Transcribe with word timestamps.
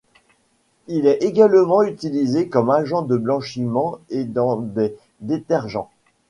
Il 0.87 1.05
est 1.05 1.21
également 1.21 1.83
utilisé 1.83 2.49
comme 2.49 2.71
agent 2.71 3.03
de 3.03 3.15
blanchiment 3.17 3.99
et 4.09 4.23
dans 4.23 4.55
des 4.55 4.97
détergents. 5.19 5.91